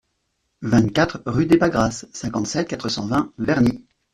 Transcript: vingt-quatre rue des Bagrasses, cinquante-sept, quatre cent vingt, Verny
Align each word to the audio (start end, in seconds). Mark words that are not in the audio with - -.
vingt-quatre 0.63 1.21
rue 1.27 1.45
des 1.45 1.57
Bagrasses, 1.57 2.07
cinquante-sept, 2.11 2.67
quatre 2.69 2.89
cent 2.89 3.05
vingt, 3.05 3.31
Verny 3.37 3.85